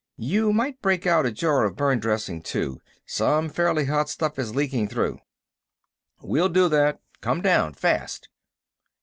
[0.17, 2.81] "You might break out a jar of burn dressing, too.
[3.05, 5.19] Some fairly hot stuff is leaking through."
[6.23, 6.99] "We'll do that.
[7.21, 8.27] Come down, fast!"